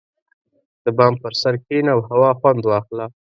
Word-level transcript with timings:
•د 0.83 0.85
بام 0.97 1.13
پر 1.21 1.33
سر 1.41 1.53
کښېنه 1.63 1.91
او 1.95 1.99
هوا 2.09 2.31
خوند 2.39 2.61
واخله. 2.65 3.05